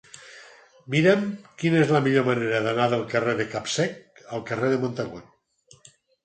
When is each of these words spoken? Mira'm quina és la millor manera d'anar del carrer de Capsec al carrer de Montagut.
Mira'm 0.93 1.27
quina 1.63 1.77
és 1.83 1.93
la 1.95 2.01
millor 2.07 2.25
manera 2.29 2.61
d'anar 2.69 2.87
del 2.95 3.05
carrer 3.13 3.37
de 3.43 3.47
Capsec 3.53 4.25
al 4.39 4.43
carrer 4.49 4.73
de 4.73 4.81
Montagut. 4.87 5.87